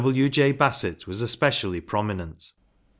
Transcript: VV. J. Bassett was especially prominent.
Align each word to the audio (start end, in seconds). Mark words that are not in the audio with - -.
VV. 0.03 0.29
J. 0.31 0.51
Bassett 0.51 1.05
was 1.05 1.21
especially 1.21 1.79
prominent. 1.79 2.53